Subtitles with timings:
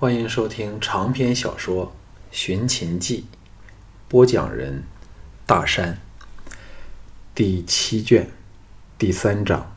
[0.00, 1.86] 欢迎收听长篇小说
[2.30, 3.26] 《寻秦记》，
[4.06, 4.84] 播讲人：
[5.44, 5.98] 大山。
[7.34, 8.30] 第七卷
[8.96, 9.74] 第三章：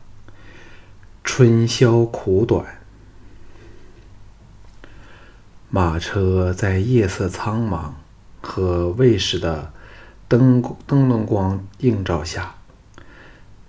[1.24, 2.64] 春宵苦短。
[5.68, 7.90] 马车在夜色苍茫
[8.40, 9.72] 和卫士的
[10.28, 12.54] 灯灯笼光映照下，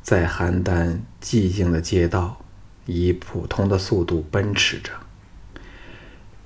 [0.04, 2.38] 在邯郸寂静的街道，
[2.86, 4.92] 以普通的速度奔驰着。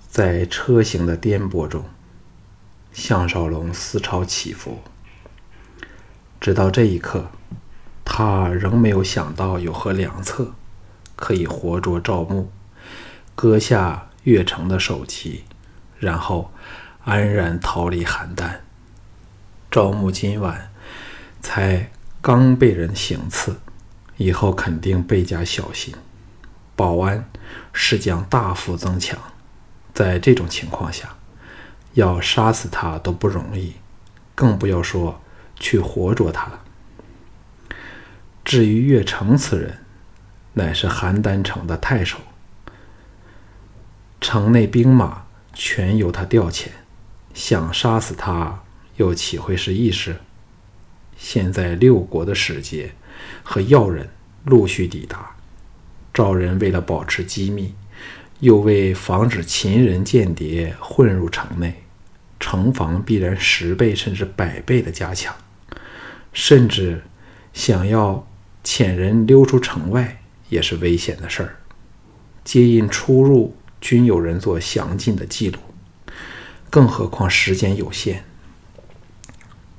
[0.10, 1.86] 在车行的颠簸中，
[2.92, 4.80] 项少龙思潮起伏。
[6.40, 7.30] 直到这一刻，
[8.06, 10.54] 他仍没有想到有何良策
[11.16, 12.50] 可以活捉赵牧，
[13.36, 15.44] 割下越城的首级，
[16.00, 16.52] 然后
[17.04, 18.60] 安然逃离邯郸。
[19.70, 20.72] 赵牧今晚
[21.42, 23.58] 才刚被人行刺，
[24.16, 25.94] 以后肯定倍加小心，
[26.76, 27.30] 保安
[27.74, 29.20] 是将大幅增强。
[29.98, 31.16] 在这种情况下，
[31.94, 33.74] 要杀死他都不容易，
[34.36, 35.20] 更不要说
[35.60, 36.62] 去活捉他了。
[38.46, 39.80] 至于岳城此人，
[40.54, 42.20] 乃是邯郸城的太守，
[44.22, 45.24] 城内兵马
[45.56, 46.68] 全由他调遣，
[47.34, 48.62] 想杀死他
[48.98, 50.18] 又岂会是易事？
[51.18, 52.94] 现在六国的使节
[53.42, 54.12] 和要人
[54.46, 55.36] 陆续抵达，
[56.14, 57.74] 赵人为了保持机密。
[58.40, 61.84] 又为防止秦人间谍混入城内，
[62.40, 65.36] 城防必然十倍甚至百倍的加强，
[66.34, 67.04] 甚至
[67.52, 68.28] 想要
[68.64, 71.56] 遣人溜出城外也是危险的事儿。
[72.44, 75.58] 皆因出入均有人做详尽的记录，
[76.70, 78.24] 更何况时间有限。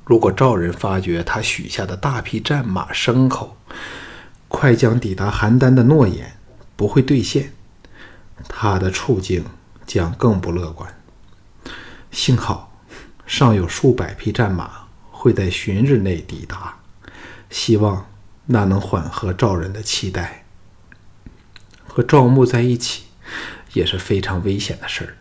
[0.05, 3.57] 如果赵人发觉他许下的大批战马、牲口
[4.49, 6.33] 快将抵达邯郸的诺言
[6.75, 7.53] 不会兑现。
[8.47, 9.45] 他的处境
[9.87, 10.95] 将更不乐观。
[12.11, 12.79] 幸好
[13.27, 16.77] 尚有数百匹战马会在旬日内抵达，
[17.51, 18.07] 希望
[18.47, 20.45] 那能缓和赵人的期待。
[21.87, 23.05] 和赵牧在一起
[23.73, 25.17] 也是非常危险的事儿，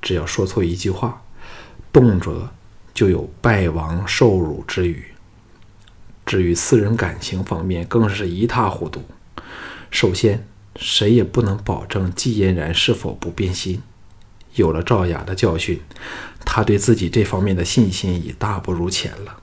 [0.00, 1.22] 只要说错一句话，
[1.92, 2.48] 动辄
[2.94, 5.06] 就有败亡受辱之语。
[6.24, 9.02] 至于私人感情方面，更是一塌糊涂。
[9.90, 10.46] 首先，
[10.76, 13.82] 谁也不能保证季嫣然是否不变心。
[14.54, 15.80] 有了赵雅的教训，
[16.44, 19.38] 他对自己这方面的信心已大不如前了。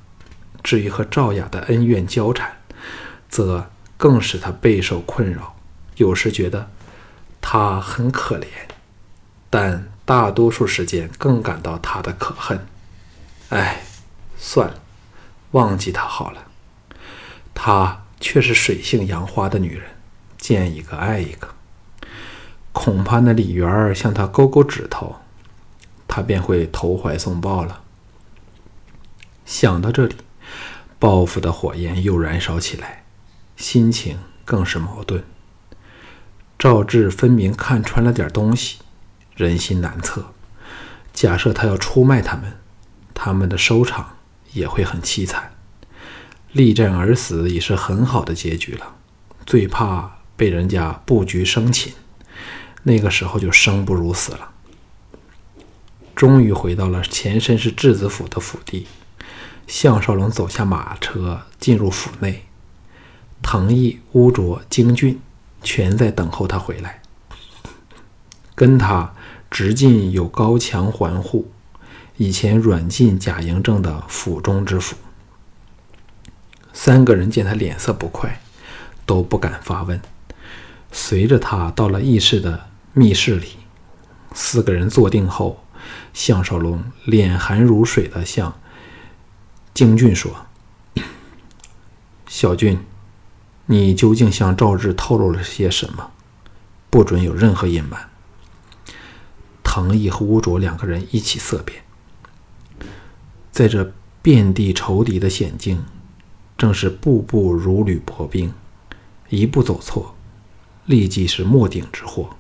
[0.64, 2.58] 至于和赵雅的恩怨交缠，
[3.30, 5.56] 则更使他备受困扰。
[5.96, 6.70] 有时觉得
[7.42, 8.46] 他很可怜，
[9.50, 12.66] 但大多数时间更感到他的可恨。
[13.50, 13.84] 哎，
[14.38, 14.82] 算了，
[15.52, 16.48] 忘记他好了。
[17.54, 19.84] 她却是水性杨花的女人。
[20.40, 21.50] 见一个爱一个，
[22.72, 25.18] 恐怕那李元儿向他勾勾指头，
[26.08, 27.84] 他便会投怀送抱了。
[29.46, 30.16] 想到这里，
[30.98, 33.04] 报复的火焰又燃烧起来，
[33.56, 35.24] 心情更是矛盾。
[36.58, 38.80] 赵志分明看穿了点东西，
[39.36, 40.34] 人心难测。
[41.14, 42.58] 假设他要出卖他们，
[43.14, 44.18] 他们的收场
[44.54, 45.52] 也会很凄惨。
[46.52, 48.96] 力战而死已是很好的结局了，
[49.46, 50.19] 最怕。
[50.40, 51.92] 被人家布局生擒，
[52.84, 54.52] 那个时候就生不如死了。
[56.16, 58.88] 终于回到了前身是质子府的府邸，
[59.68, 62.46] 项少龙走下马车，进入府内。
[63.42, 65.20] 藤毅、乌卓、京俊
[65.62, 67.02] 全在等候他回来。
[68.56, 69.14] 跟他
[69.52, 71.52] 直进有高墙环护，
[72.16, 74.96] 以前软禁贾嬴正的府中之府。
[76.72, 78.42] 三个人见他脸色不快，
[79.06, 80.02] 都不敢发问。
[80.92, 83.58] 随着他到了议事的密室里，
[84.34, 85.64] 四个人坐定后，
[86.14, 88.60] 项少龙脸含如水的向
[89.74, 90.46] 京俊说
[92.28, 92.80] ：“小俊，
[93.68, 96.12] 你究竟向赵志透露了些什么？
[96.90, 98.10] 不准有任何隐瞒。”
[99.64, 101.84] 藤毅和乌卓两个人一起色变，
[103.52, 105.86] 在这遍地仇敌的险境，
[106.58, 108.52] 正是步步如履薄冰，
[109.30, 110.16] 一步走错。
[110.90, 112.36] 立即是莫顶之祸，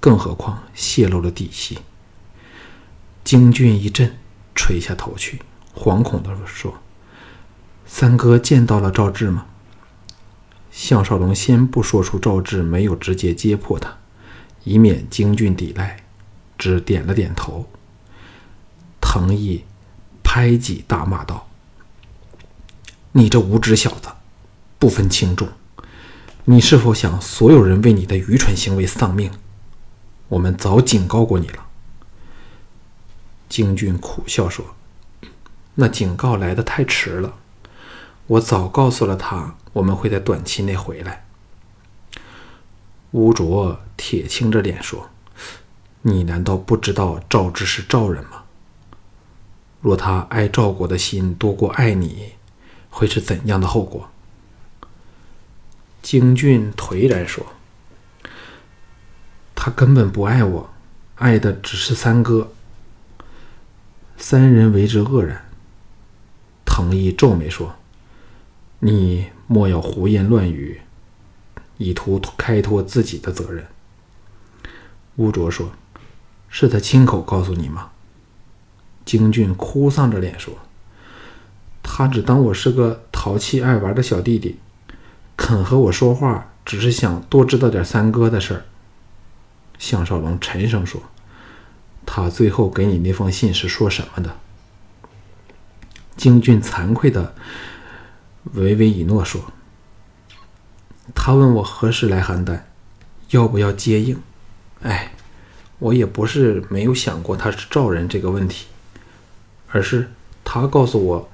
[0.00, 1.76] 更何况泄露了底细。
[3.22, 4.16] 京俊一震，
[4.54, 5.42] 垂下头去，
[5.76, 6.72] 惶恐地说
[7.84, 9.44] ：“三哥见到了赵志吗？”
[10.72, 13.98] 项少龙先不说出赵志没有直接揭破他，
[14.64, 16.02] 以免京俊抵赖，
[16.56, 17.68] 只点了点头。
[19.02, 19.66] 藤毅
[20.22, 21.46] 拍脊大骂道
[23.12, 24.08] ：“你这无知小子，
[24.78, 25.46] 不分轻重！”
[26.44, 29.30] 你是否想所有人为你的愚蠢行为丧命？
[30.26, 31.66] 我们早警告过你了，
[33.48, 34.74] 京俊苦笑说
[35.76, 37.36] ：“那警告来的太迟了，
[38.26, 41.26] 我早告诉了他，我们会在短期内回来。”
[43.12, 45.10] 乌卓铁青着脸说
[46.02, 48.42] ：“你难道不知道赵志是赵人吗？
[49.80, 52.32] 若他爱赵国的心多过爱你，
[52.90, 54.08] 会是怎样的后果？”
[56.12, 57.54] 京俊颓然说
[59.56, 60.70] ：“他根本不爱我，
[61.14, 62.52] 爱的只是三哥。”
[64.18, 65.42] 三人为之愕然。
[66.66, 67.76] 藤一皱眉说
[68.80, 70.82] ：“你莫要胡言乱语。”
[71.78, 73.66] 以图开脱自己的责任。
[75.16, 75.72] 乌卓说
[76.50, 77.92] ：“是他亲口告诉你吗？”
[79.06, 80.58] 京俊哭丧着脸说
[81.82, 84.58] ：“他只当我是个淘气爱玩的小弟弟，
[85.36, 88.64] 肯和我说话，只是想多知道点三哥的事儿。”
[89.78, 91.02] 项少龙沉声说
[92.06, 94.36] ：“他最后给你那封信是说什么的？”
[96.16, 97.34] 京俊惭愧的
[98.52, 99.40] 唯唯一诺说。
[101.14, 102.60] 他问我何时来邯郸，
[103.30, 104.16] 要不要接应？
[104.82, 105.12] 哎，
[105.80, 108.66] 我也不是没有想过他是赵人这个问题，
[109.70, 110.12] 而是
[110.44, 111.30] 他告诉我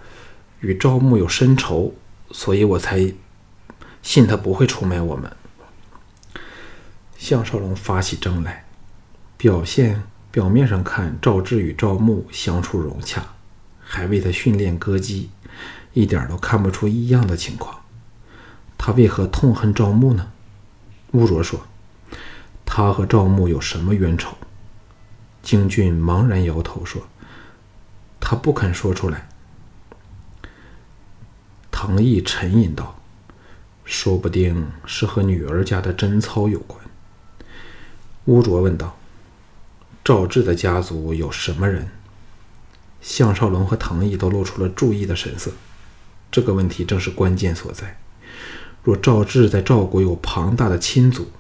[0.61, 1.93] 与赵牧有深仇，
[2.31, 3.13] 所以我才
[4.09, 5.31] 信他不会出卖我们。
[7.19, 8.65] 项少龙发起争来，
[9.37, 13.23] 表现表面上看赵志与赵牧相处融洽，
[13.79, 15.29] 还为他训练歌姬，
[15.93, 17.81] 一点都看不出异样的情况。
[18.79, 20.33] 他为何痛恨赵牧呢？
[21.13, 21.61] 乌卓说
[22.65, 24.35] ：“他和赵牧有什么冤仇？”
[25.45, 27.03] 京俊茫然摇头说
[28.19, 29.29] ：“他不肯说出来。”
[31.71, 32.98] 唐毅沉吟道
[33.89, 36.79] ：“说不定是和女儿家的贞操有关。”
[38.27, 38.99] 乌卓问道
[40.05, 41.89] ：“赵志的家族有什么人？”
[43.01, 45.51] 项少龙和唐毅都露出了注意的神色。
[46.31, 47.99] 这个问题正是关键所在。
[48.85, 51.31] 若赵志在赵国有庞大的亲族，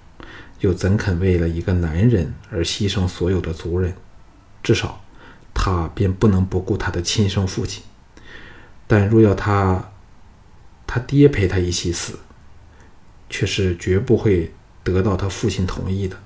[0.61, 3.95] 又怎肯为了一个男人而牺牲所有的族人？
[4.63, 5.05] 至少，
[5.53, 7.83] 他便不能不顾他的亲生父亲。
[8.87, 9.93] 但若要他，
[10.87, 12.19] 他爹陪他一起死，
[13.29, 14.53] 却是绝不会
[14.83, 16.17] 得到他父亲同意的。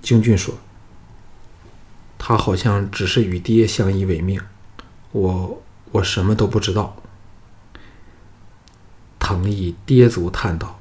[0.00, 0.54] 京俊说
[2.18, 4.40] ：“他好像只是与爹相依为命，
[5.12, 5.62] 我
[5.92, 6.96] 我什么都不知道。”
[9.18, 10.80] 藤义跌足叹道：“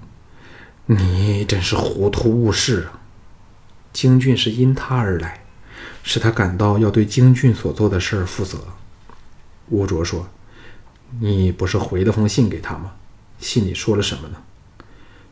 [0.85, 3.01] 你真是糊涂误事啊！
[3.91, 5.43] 京俊是因他而来，
[6.03, 8.59] 使他感到要对京俊所做的事儿负责。”
[9.69, 10.29] 乌卓说
[11.19, 12.93] ：“你不是回了封信给他吗？
[13.39, 14.37] 信里说了什么呢？”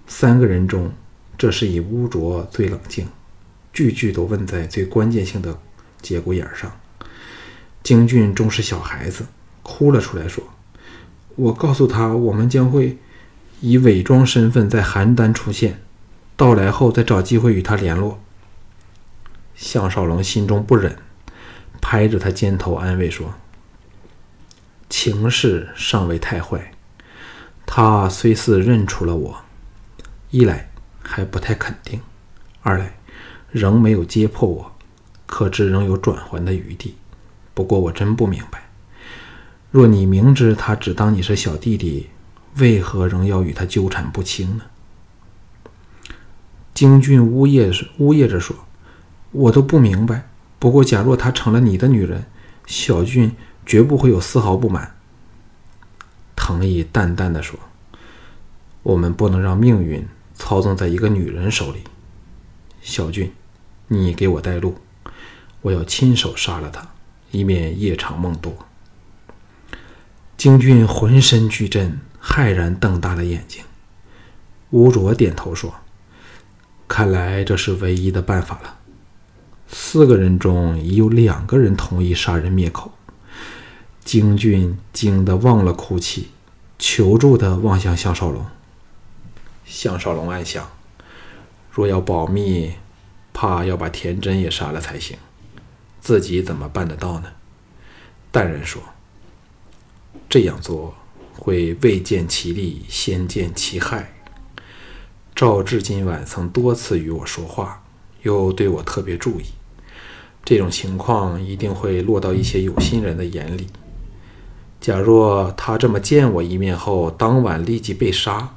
[0.08, 0.92] 三个人中，
[1.38, 3.08] 这是以乌卓最冷静，
[3.74, 5.60] 句句都问在最关键性的
[6.02, 6.72] 节骨眼上。
[7.84, 9.26] 京俊终是小孩子，
[9.64, 10.44] 哭了出来，说
[11.36, 12.98] ：“我告诉他，我们将会。”
[13.62, 15.82] 以伪装身份在邯郸出现，
[16.36, 18.20] 到来后再找机会与他联络。
[19.56, 20.98] 项少龙心中不忍，
[21.82, 23.34] 拍着他肩头安慰说
[24.90, 26.74] ：“情势尚未太坏，
[27.66, 29.38] 他虽似认出了我，
[30.32, 30.70] 一来
[31.02, 32.00] 还不太肯定，
[32.62, 32.98] 二来
[33.52, 34.72] 仍没有揭破我，
[35.26, 36.96] 可知仍有转圜的余地。
[37.54, 38.70] 不过我真不明白，
[39.72, 42.10] 若你明知他只当你是小弟弟。”
[42.58, 44.64] 为何仍要与他纠缠不清呢？
[46.74, 48.56] 京俊呜咽呜咽着说
[49.34, 50.30] ：“我都不明白。
[50.58, 52.24] 不过，假若她成了你的女人，
[52.66, 54.95] 小俊绝不会有丝毫不满。”
[56.46, 57.60] 藤义淡淡的说
[58.84, 61.80] ：“我们不能让命运操纵在一个女人手里。
[62.84, 63.34] 小俊，
[63.88, 64.76] 你给我带路，
[65.62, 66.88] 我要亲手杀了他，
[67.32, 68.56] 以免夜长梦多。”
[70.38, 72.00] 京俊浑身巨震。
[72.28, 73.64] 骇然瞪大了眼睛，
[74.72, 75.76] 乌卓点头说
[76.90, 78.80] ：“看来这是唯一的办法了。”
[79.70, 82.92] 四个人中已有两个人同意杀人灭口。
[84.04, 86.30] 京俊惊得忘了哭泣，
[86.78, 88.46] 求助的望向项少龙。
[89.66, 90.70] 项少龙暗想：
[91.72, 92.74] 若要保密，
[93.34, 95.18] 怕要把田真也杀了才行，
[96.00, 97.34] 自己怎么办得到呢？
[98.32, 98.82] 淡然说
[100.30, 100.96] ：“这样做。”
[101.38, 104.14] 会未见其利，先见其害。
[105.36, 107.84] 赵志今晚曾多次与我说话，
[108.22, 109.48] 又对我特别注意，
[110.46, 113.68] 这种情况一定会落到一些有心人的眼里。
[114.86, 118.54] 假若他这么见我一面后，当晚立即被杀，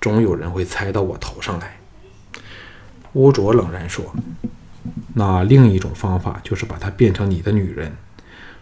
[0.00, 1.78] 终有人会猜到我头上来。
[3.12, 4.14] 乌卓冷然说
[5.12, 7.94] ：“那另一种方法就是把她变成你的女人，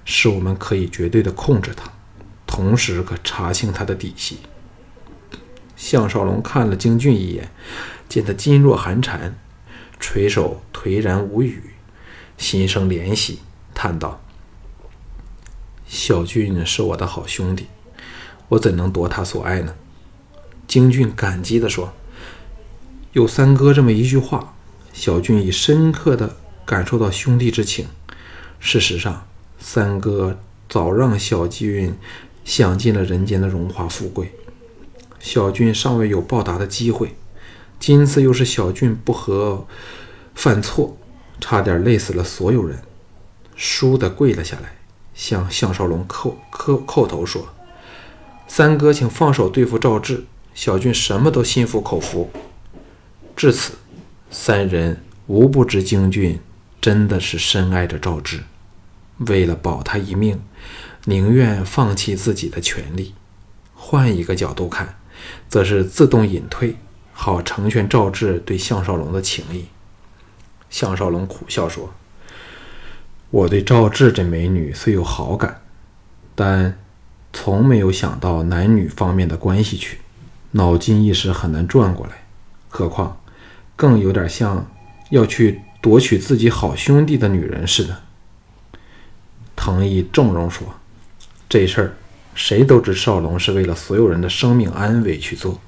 [0.05, 1.89] 使我们可以绝对的控制她，
[2.49, 4.39] 同时可查清她的底细。
[5.77, 7.49] 项少龙看了京俊一眼，
[8.09, 9.37] 见他噤若寒蝉，
[10.01, 11.63] 垂首颓然无语，
[12.37, 13.39] 心生怜惜，
[13.73, 14.21] 叹道
[15.89, 17.67] ：“小俊是我的好兄弟，
[18.49, 19.75] 我怎能夺他所爱呢？”
[20.69, 21.93] 京俊感激地说
[23.15, 24.55] ：“有三哥这么一句话，
[24.93, 27.87] 小俊已深刻地感受到兄弟之情。
[28.61, 29.27] 事实上，
[29.59, 31.97] 三哥早让小俊
[32.45, 34.31] 享尽了人间的荣华富贵。”
[35.19, 37.17] 小俊尚未有报答的机会，
[37.81, 39.67] 今次又是小俊不和
[40.35, 40.97] 犯错，
[41.41, 42.79] 差点累死了所有人。
[43.57, 44.78] 倏地跪了下来，
[45.19, 47.49] 向项少龙叩叩叩头说
[48.47, 52.31] ：“三哥，请放手对付赵志，小俊什么都心服口服。”
[53.35, 53.73] 至此，
[54.31, 56.39] 三人无不知京俊
[56.81, 58.45] 真的是深爱着赵志，
[59.27, 60.41] 为了保他一命，
[61.07, 63.15] 宁愿放弃自己的权利。
[63.75, 64.95] 换一个角度看。
[65.49, 66.77] 则是自动隐退，
[67.13, 69.65] 好成全赵志对项少龙的情谊。
[70.71, 71.93] 项少龙苦笑说
[73.31, 75.61] ：“我对赵志这美女虽有好感，
[76.35, 76.79] 但
[77.33, 79.99] 从没有想到男女方面的关系去，
[80.53, 82.25] 脑筋一时很难转过来。
[82.69, 83.21] 何况，
[83.77, 84.67] 更有点像
[85.11, 88.03] 要去夺取自己好兄弟的女人似的。”
[89.55, 90.67] 藤义重容说
[91.49, 91.95] ：“这事儿。”
[92.35, 95.61] 谁都知少龙是为了所有人的生命安危去做，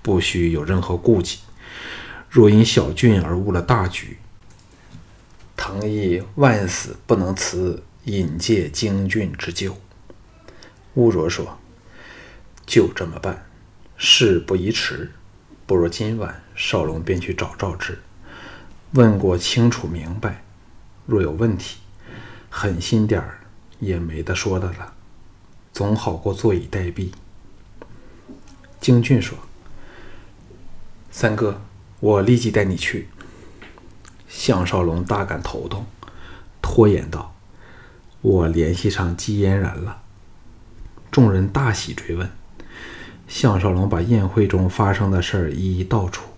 [0.00, 1.40] 不需有任何顾忌。
[2.30, 4.16] 若因小俊而误了大局，
[5.56, 9.76] 唐毅万死不能辞引介京俊之救。
[10.94, 11.58] 乌卓说
[12.66, 13.46] ：“就这么办，
[13.96, 15.10] 事不宜迟。
[15.66, 17.98] 不如今晚少龙便去找赵志，
[18.92, 20.44] 问过清楚明白。
[21.06, 21.78] 若有问题，
[22.50, 23.40] 狠心点儿
[23.80, 24.92] 也没得说的了。”
[25.72, 27.10] 总好过坐以待毙。
[28.80, 29.38] 京俊说
[31.10, 31.60] ：“三哥，
[32.00, 33.08] 我立即带你去。”
[34.36, 35.86] 项少龙大感头痛，
[36.60, 37.34] 拖延道
[38.20, 40.02] ：“我联系上姬嫣然了。”
[41.10, 42.28] 众人大喜，追问。
[43.28, 46.28] 项少龙把宴会中发生的事儿一一道出，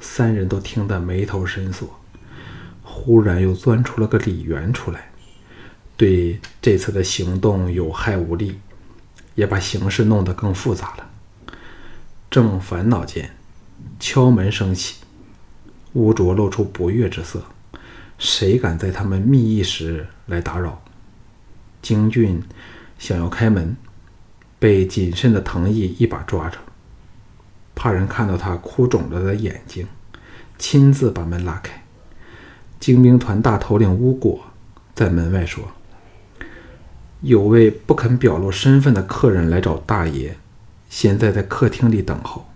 [0.00, 1.88] 三人都听得眉头深锁。
[2.82, 5.10] 忽然又钻出了个李元出来。
[5.96, 8.58] 对这次的行动有害无利，
[9.36, 11.06] 也把形势弄得更复杂了。
[12.28, 13.30] 正烦恼间，
[14.00, 14.96] 敲门声起，
[15.94, 17.42] 乌卓露出不悦之色。
[18.18, 20.82] 谁敢在他们密议时来打扰？
[21.80, 22.42] 京俊
[22.98, 23.74] 想要开门，
[24.58, 26.58] 被谨慎的藤义一把抓着，
[27.74, 29.86] 怕人看到他哭肿了的眼睛，
[30.58, 31.82] 亲自把门拉开。
[32.78, 34.40] 精兵团大头领乌果
[34.94, 35.64] 在门外说。
[37.22, 40.36] 有位不肯表露身份的客人来找大爷，
[40.90, 42.49] 现在在客厅里等候。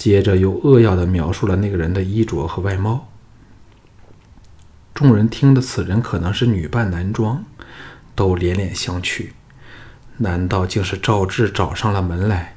[0.00, 3.08] 接着又扼要的描述了那个人的衣着和外貌。
[4.94, 7.44] 众人听得此人可能是女扮男装，
[8.14, 9.32] 都连连相觑。
[10.16, 12.54] 难道竟是赵志找上了门来？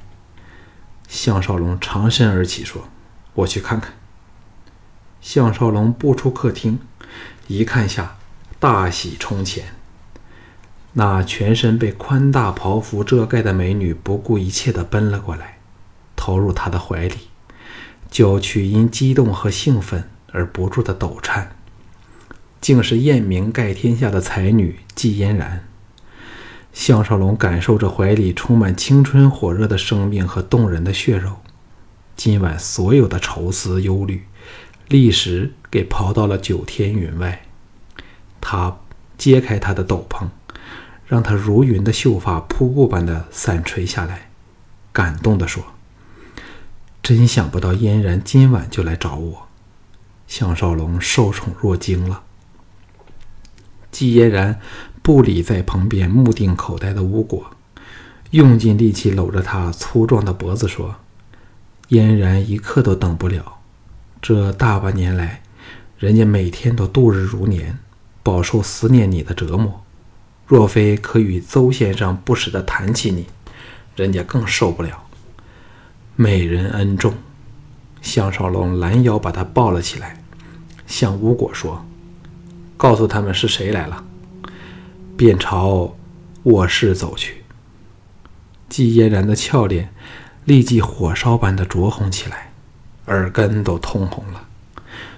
[1.06, 2.88] 项少龙长身而起说
[3.34, 3.92] ：“我去看看。”
[5.20, 6.78] 项少龙步出客厅，
[7.46, 8.16] 一看下，
[8.58, 9.74] 大喜冲前。
[10.94, 15.58] 那全身被宽大袍服遮盖的美女不顾一切地奔了过来，
[16.16, 17.28] 投入他的怀里，
[18.14, 21.56] 娇躯因激动和兴奋而不住地抖颤，
[22.60, 25.66] 竟是艳名盖天下的才女季嫣然。
[26.72, 31.38] 项少龙感受着怀里充满青春火热的生命和动人的血肉，
[32.14, 34.22] 今晚所有的愁思忧虑，
[34.86, 37.44] 立时给抛到了九天云外。
[38.40, 38.76] 他
[39.18, 40.28] 揭开他的斗篷。
[41.06, 44.30] 让他如云的秀发瀑布般的散垂下来，
[44.90, 45.62] 感动地说
[47.04, 49.46] ：“真想不到嫣然今晚就来找我。”
[50.26, 52.22] 项少龙受宠若惊了。
[53.90, 54.58] 季嫣然
[55.02, 57.50] 不理在旁边目定口呆的吴果，
[58.30, 60.96] 用尽力气搂着他粗壮的脖子说
[61.88, 63.58] ：“嫣然一刻都等不了。
[64.22, 65.42] 这大半年来，
[65.98, 67.78] 人家每天都度日如年，
[68.22, 69.82] 饱受思念你的折磨。”
[70.48, 73.26] 若非可与邹先生不时的谈起你，
[73.94, 75.03] 人家更受不了。
[76.16, 77.12] 美人恩重，
[78.00, 80.22] 项少龙拦腰把她抱了起来，
[80.86, 81.84] 向吴果说
[82.78, 84.04] ：“告诉他们是谁来了。”
[85.18, 85.96] 便朝
[86.44, 87.42] 卧室走去。
[88.68, 89.92] 季嫣然的俏脸
[90.44, 92.52] 立即火烧般的灼红起来，
[93.06, 94.46] 耳根都通红了，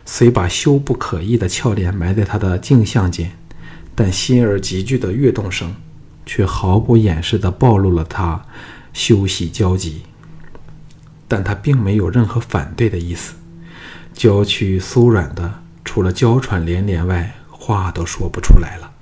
[0.07, 3.33] 虽把羞不可抑的俏脸埋在他的镜像间，
[3.95, 5.75] 但心儿急剧的跃动声，
[6.25, 8.47] 却毫不掩饰地暴露了他
[8.95, 10.03] 羞喜交集。
[11.29, 13.35] 但他并没有任何反对的意思，
[14.13, 18.93] 娇躯酥软的，除了娇喘连连外，话都说不出来了。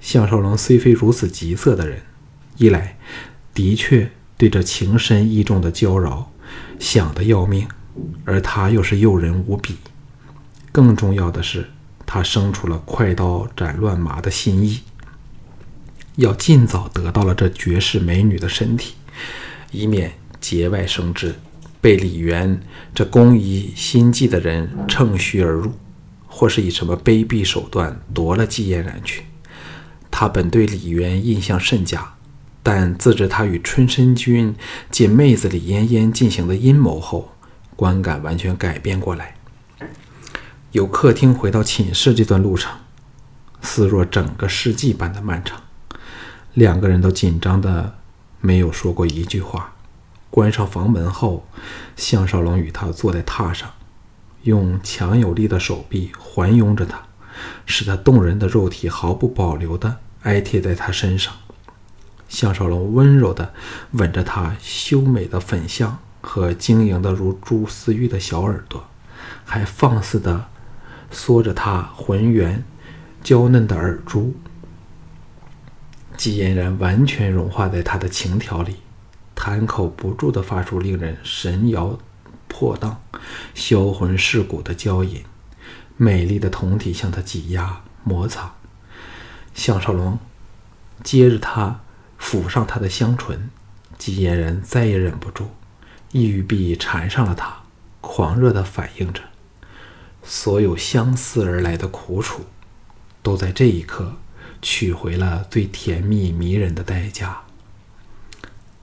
[0.00, 2.02] 项少龙虽非如此急色的人，
[2.56, 2.96] 一来
[3.52, 6.24] 的确对这情深意重的娇娆
[6.78, 7.68] 想得要命，
[8.24, 9.76] 而他又是诱人无比。
[10.72, 11.68] 更重要的是，
[12.06, 14.80] 他生出了快刀斩乱麻的心意，
[16.16, 18.94] 要尽早得到了这绝世美女的身体，
[19.70, 21.34] 以免节外生枝，
[21.80, 22.60] 被李渊
[22.94, 25.72] 这攻疑心计的人乘虚而入，
[26.26, 29.24] 或是以什么卑鄙手段夺了季嫣然去。
[30.10, 32.14] 他本对李渊印象甚佳，
[32.62, 34.54] 但自知他与春申君
[34.90, 37.32] 借妹子李嫣嫣进行的阴谋后，
[37.76, 39.36] 观感完全改变过来。
[40.72, 42.72] 由客厅回到寝室这段路程，
[43.62, 45.60] 似若整个世纪般的漫长。
[46.54, 47.98] 两个人都紧张的
[48.40, 49.72] 没有说过一句话。
[50.30, 51.44] 关上房门后，
[51.96, 53.70] 项少龙与他坐在榻上，
[54.42, 57.02] 用强有力的手臂环拥着他。
[57.64, 61.32] 使他动人的肉体毫不保留地挨贴在他身上，
[62.28, 63.54] 项少龙温柔地
[63.92, 68.84] 吻着她修美的粉相和晶莹的如珠似玉的小耳朵，
[69.44, 70.46] 还放肆地
[71.10, 72.62] 缩着她浑圆
[73.22, 74.34] 娇嫩的耳珠。
[76.16, 78.76] 季嫣然完全融化在他的情调里，
[79.42, 81.98] 谈口不住地发出令人神摇
[82.46, 83.00] 魄荡、
[83.54, 85.24] 销魂蚀骨的娇吟。
[85.96, 88.52] 美丽的酮体向他挤压摩擦，
[89.54, 90.18] 项少龙
[91.02, 91.80] 接着他
[92.20, 93.48] 抚上他的香唇，
[93.96, 95.46] 季嫣然再也忍不住，
[96.12, 97.62] 一玉臂缠上了他，
[98.02, 99.22] 狂热地反应着，
[100.22, 102.44] 所有相思而来的苦楚，
[103.22, 104.16] 都在这一刻
[104.60, 107.40] 取回了最甜蜜迷人的代价。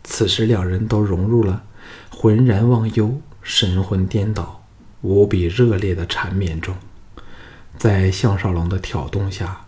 [0.10, 1.63] 此时两人都融入了
[2.10, 4.65] 浑然忘忧、神魂颠倒、
[5.02, 6.74] 无比热烈的缠绵中。
[7.78, 9.65] 在项少龙的挑动下，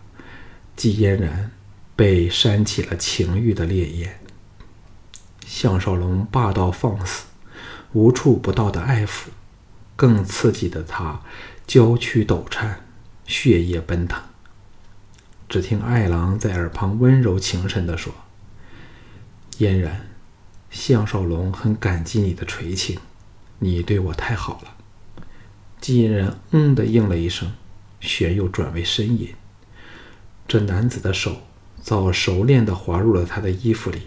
[0.74, 1.52] 季嫣然
[1.94, 4.18] 被煽起了情欲的烈焰。
[5.46, 7.26] 项少龙霸道放肆、
[7.92, 9.26] 无处不到的爱抚，
[9.94, 11.20] 更刺激的他
[11.66, 12.86] 娇躯抖颤、
[13.26, 14.20] 血液奔腾。
[15.48, 18.12] 只听爱郎在耳旁温柔情深地说
[19.58, 20.09] ：“嫣然，
[20.70, 22.98] 项少龙很感激你的垂青，
[23.58, 24.76] 你对我太好了。”
[25.80, 27.52] 季嫣然“嗯”的应了一声。
[28.00, 29.28] 旋又转为呻吟。
[30.48, 31.42] 这男子的手
[31.82, 34.04] 早熟练地滑入了他的衣服里，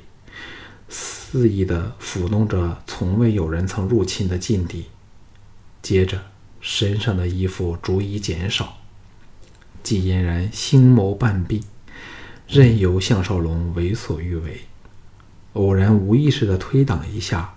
[0.89, 4.85] 肆意地抚弄着从未有人曾入侵的禁地。
[5.83, 6.23] 接着，
[6.59, 8.77] 身上的衣服逐一减少。
[9.83, 11.63] 季嫣然星眸半闭，
[12.47, 14.61] 任由项少龙为所欲为。
[15.53, 17.55] 偶然无意识地推挡一下，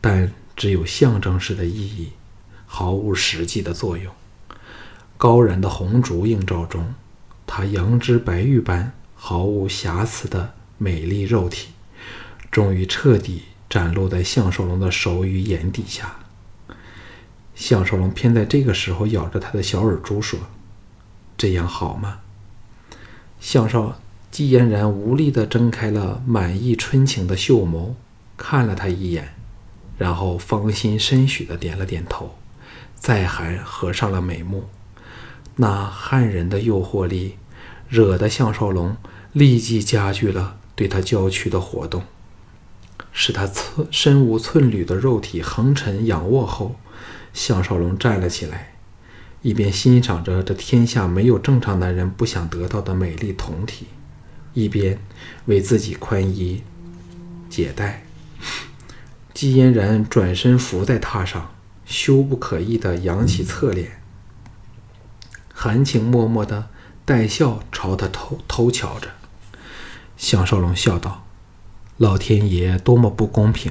[0.00, 2.12] 但只有象征式的意义，
[2.66, 4.12] 毫无实际的作用。
[5.16, 6.94] 高燃的红烛映照中，
[7.46, 11.68] 她羊脂白玉般毫无瑕疵的美丽肉体，
[12.50, 16.16] 终于彻底展露在项少龙的手与眼底下。
[17.54, 20.38] 项少龙偏在这个时候咬着他的小耳珠说
[21.38, 22.18] ：“这样好吗？”
[23.40, 23.98] 项少
[24.30, 27.94] 季嫣然无力地睁开了满溢春情的秀眸，
[28.36, 29.34] 看了他一眼，
[29.96, 32.36] 然后芳心深许地点了点头，
[32.94, 34.64] 再还合上了美目。
[35.56, 37.36] 那汉人的诱惑力，
[37.88, 38.94] 惹得项少龙
[39.32, 42.02] 立即加剧了对他娇躯的活动，
[43.10, 46.76] 使他寸身无寸缕的肉体横沉仰卧后，
[47.32, 48.74] 项少龙站了起来，
[49.40, 53.86] 一边欣赏着这天下没有正常男人不想得到的美丽酮体，
[54.56, 54.98] 一边
[55.44, 56.62] 为自己宽衣
[57.50, 58.04] 解带。
[59.34, 64.00] 季嫣然转身伏在榻上，羞不可抑地扬起侧脸。
[65.52, 66.70] 含情脉脉的
[67.04, 69.10] 带笑朝他偷偷瞧着，
[70.16, 71.26] 项少龙笑道
[71.98, 73.70] ：“老天爷多么不公平！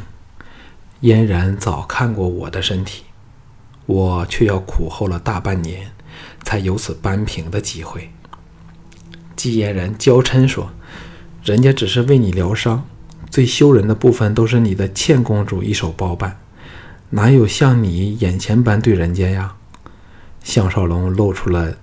[1.01, 3.05] 嫣然早看过我的身体，
[3.87, 5.91] 我却要苦候了大半年，
[6.43, 8.11] 才有此扳平的机会。”
[9.35, 10.71] 季嫣然娇嗔说
[11.43, 12.85] ：“人家只是为你疗伤，
[13.29, 16.39] 最羞人的部分都是你的倩公主一手包办，
[17.09, 19.55] 哪有像你眼前般对人家呀？”
[20.43, 21.75] 项少龙露出了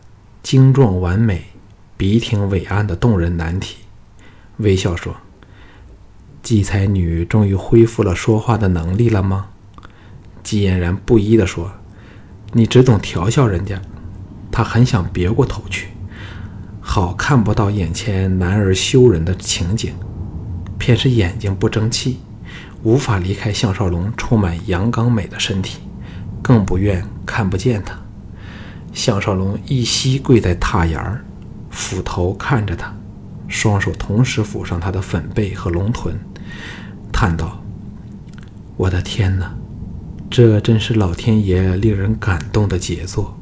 [0.42, 1.46] 精壮完美、
[1.96, 3.78] 笔挺伟岸的动人难题，
[4.58, 5.16] 微笑说
[6.42, 9.48] ：“季才女终于恢复了说话的能力了吗？”
[10.42, 11.72] 季嫣然不依地说
[12.52, 13.80] ：“你只懂调笑人家，
[14.50, 15.88] 他很想别过头去，
[16.94, 19.94] 好看不到眼前男儿羞人的情景，
[20.78, 22.18] 偏是眼睛不争气，
[22.82, 25.78] 无法离开项少龙充满阳刚美的身体，
[26.42, 27.98] 更不愿看不见他。
[28.92, 31.24] 项少龙一膝跪在榻沿儿，
[31.70, 32.94] 俯头看着他，
[33.48, 36.14] 双手同时抚上他的粉背和龙臀，
[37.10, 37.62] 叹道
[38.76, 39.56] ：“我的天哪！”
[40.28, 43.38] 这真是老天爷令人感动的杰作。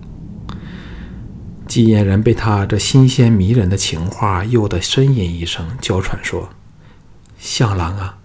[1.71, 6.49] 季嫣然被他这新鲜迷人的情话诱得呻吟一声，娇喘说
[7.39, 8.19] ：“向郎啊，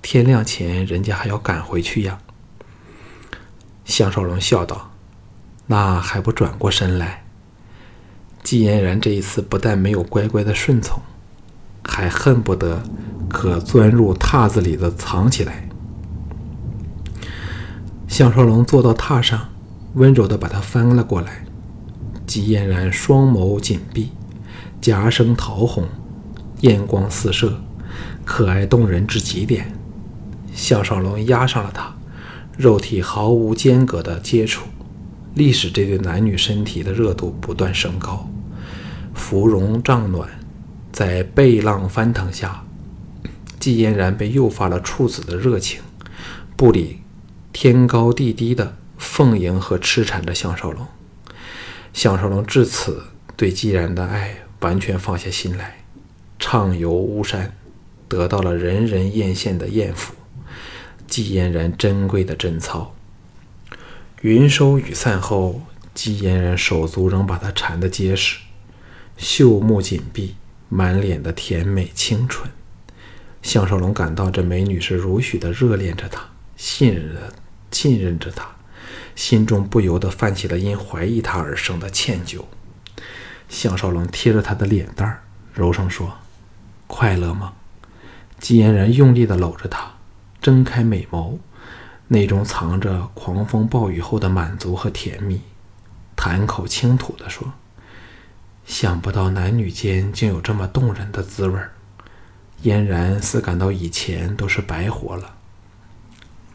[0.00, 2.16] 天亮前人家还要赶回去呀。”
[3.84, 4.92] 向少龙笑道
[5.66, 7.24] ：“那还不转过身来？”
[8.44, 11.02] 季嫣然这一次不但没有乖乖的顺从，
[11.82, 12.80] 还恨不得
[13.28, 15.68] 可钻入榻子里的藏起来。
[18.06, 19.48] 项少龙坐到榻上，
[19.94, 21.43] 温柔的把他翻了过来。
[22.26, 24.10] 季嫣然双眸紧闭，
[24.80, 25.84] 颊生桃红，
[26.60, 27.60] 艳光四射，
[28.24, 29.72] 可爱动人至极点。
[30.52, 31.94] 项少龙压上了她，
[32.56, 34.66] 肉体毫无间隔的接触，
[35.34, 38.28] 历史这对男女身体的热度不断升高。
[39.14, 40.28] 芙蓉帐暖，
[40.92, 42.64] 在背浪翻腾下，
[43.58, 45.80] 季嫣然被诱发了处子的热情，
[46.56, 47.00] 不理。
[47.52, 50.84] 天高地低的奉迎和痴缠着项少龙，
[51.94, 53.04] 项少龙至此
[53.36, 55.84] 对季然的爱完全放下心来，
[56.38, 57.54] 畅游巫山，
[58.08, 60.12] 得到了人人艳羡的艳福，
[61.06, 62.94] 季嫣然珍贵的贞操。
[64.22, 65.62] 云收雨散后，
[65.94, 68.38] 季嫣然手足仍把他缠得结实，
[69.16, 70.34] 秀目紧闭，
[70.68, 72.50] 满脸的甜美清纯。
[73.40, 77.32] 项少龙感到这美女是如许的热恋着他，信任着。
[77.70, 78.53] 信任着他，
[79.14, 82.44] 心中不由得泛起了因怀疑他而生的歉疚。
[83.48, 85.22] 项少龙贴着他的脸蛋儿，
[85.52, 86.12] 柔声说
[86.88, 87.52] ：“快乐吗？”
[88.40, 89.92] 季嫣然用力地搂着他，
[90.40, 91.38] 睁开美眸，
[92.08, 95.40] 内中藏着狂风暴雨后的满足和甜蜜，
[96.16, 97.52] 谈口轻吐地说
[98.66, 101.72] ：“想不到男女间竟有这么动人的滋味儿。”
[102.62, 105.36] 嫣然似感到以前都是白活了。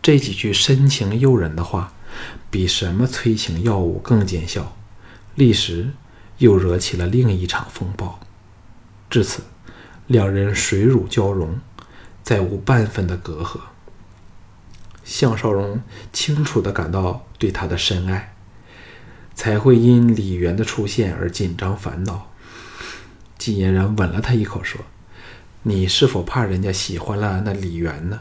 [0.02, 1.94] 这几句深情诱人的话，
[2.50, 4.76] 比什么催情药物更见效，
[5.36, 5.92] 立时
[6.38, 8.20] 又惹起了另一场风暴。
[9.10, 9.44] 至此，
[10.08, 11.60] 两人水乳交融，
[12.24, 13.60] 再无半分的隔阂。
[15.04, 15.82] 项少龙
[16.14, 18.36] 清楚地感到对她的深爱，
[19.34, 22.28] 才会因李元的出现而紧张烦恼。
[23.38, 24.82] 季嫣然吻了他一口，说
[25.64, 28.20] ：“你是否怕人家喜欢了那李元呢？”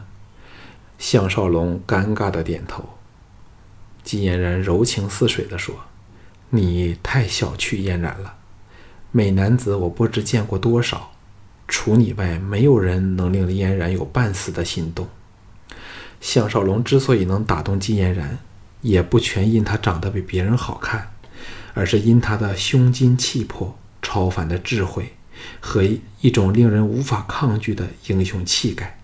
[0.97, 2.97] 项少龙尴尬的点头，
[4.09, 5.75] 季嫣然柔情似水地说
[6.49, 8.37] ：“你太小觑嫣然了，
[9.11, 11.11] 美男子我不知见过多少，
[11.67, 15.07] 除你外，没有人能令嫣然有半丝的心动。”
[16.19, 18.39] 项少龙之所以能打动季嫣然，
[18.81, 21.11] 也不全因他长得比别人好看，
[21.75, 25.13] 而是因他的胸襟气魄、超凡的智慧
[25.59, 25.83] 和
[26.21, 28.99] 一种令人无法抗拒的英雄气概。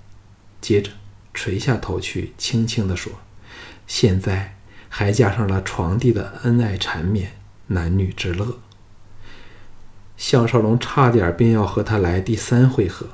[0.59, 0.89] 接着。
[1.37, 3.11] 垂下头去，轻轻地说
[3.87, 4.55] ：“现在
[4.97, 7.33] 还加上了床地的恩爱缠绵，
[7.67, 8.59] 男女之乐。”
[10.15, 13.07] 项少龙差点便要和他来第三回合，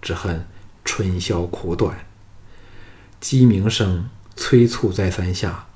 [0.00, 0.46] 只恨
[0.84, 2.06] 春宵苦短。
[3.18, 5.66] 鸡鸣声催促再三下，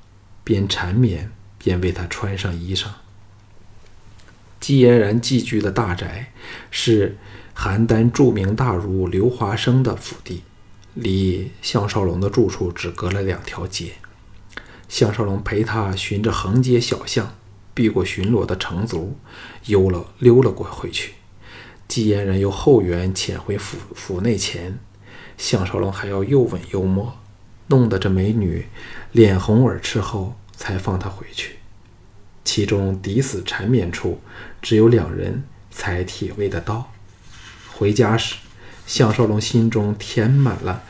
[0.45, 2.85] 边缠绵边为他穿上衣裳。
[4.61, 6.31] 季嫣然寄居的大宅
[6.71, 7.17] 是
[7.53, 10.43] 邯郸著名大儒刘华生的府邸。
[10.93, 13.95] 离项少龙的住处只隔了两条街，
[14.89, 17.35] 项少龙陪他循着横街小巷，
[17.73, 19.15] 避过巡逻的城卒，
[19.67, 21.13] 悠了溜了过回去。
[21.87, 24.77] 季嫣然由后园潜回府府内前，
[25.37, 27.17] 项少龙还要又吻又摸，
[27.67, 28.65] 弄得这美女
[29.13, 31.55] 脸红耳赤后，才放她回去。
[32.43, 34.19] 其中抵死缠绵处，
[34.61, 36.91] 只有两人才体味得到。
[37.71, 38.35] 回家时。
[38.87, 40.81] 项少龙心中填满了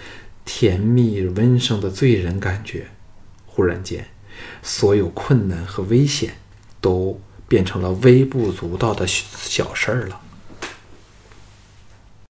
[0.46, 2.88] 甜蜜温声的醉人感觉，
[3.60, 4.08] 忽然间，
[4.64, 6.36] 所有困难和危险
[6.80, 10.22] 都变成了微不足道的小事儿了。